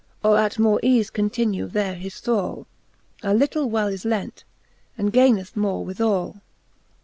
Or 0.23 0.39
at 0.39 0.57
more 0.57 0.79
eafe 0.83 1.13
continue 1.13 1.67
there 1.67 1.93
his 1.93 2.19
thrall: 2.19 2.65
A 3.21 3.35
little 3.35 3.69
well 3.69 3.85
is 3.87 4.03
lent, 4.03 4.43
that 4.97 5.11
gaineth 5.11 5.55
more 5.55 5.85
withall. 5.85 6.41